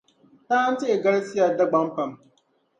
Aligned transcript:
Taan' 0.47 0.75
tihi 0.79 0.95
galisiya 1.05 1.45
Dagbaŋ 1.61 1.85
pam. 1.95 2.11